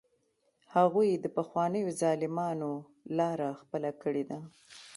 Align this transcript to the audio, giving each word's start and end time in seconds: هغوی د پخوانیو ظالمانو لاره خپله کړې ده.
هغوی 0.75 1.09
د 1.13 1.25
پخوانیو 1.37 1.95
ظالمانو 2.01 2.71
لاره 3.17 3.49
خپله 3.61 3.91
کړې 4.01 4.23
ده. 4.29 4.39